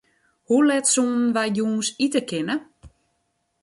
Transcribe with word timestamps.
Hoe 0.49 0.63
let 0.69 0.85
soenen 0.93 1.33
wy 1.35 1.45
jûns 1.57 1.87
ite 2.05 2.21
kinne? 2.29 2.55